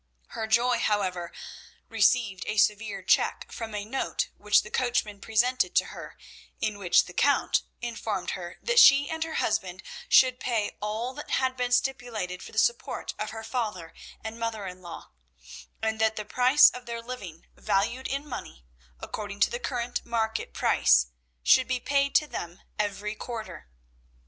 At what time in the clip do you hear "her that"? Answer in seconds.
8.31-8.79